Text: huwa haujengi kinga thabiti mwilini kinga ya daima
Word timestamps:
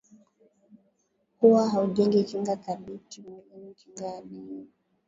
huwa 1.39 1.69
haujengi 1.69 2.23
kinga 2.23 2.55
thabiti 2.55 3.21
mwilini 3.21 3.73
kinga 3.73 4.05
ya 4.07 4.21
daima 4.21 4.65